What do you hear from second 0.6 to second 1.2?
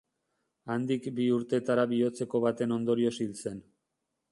Handik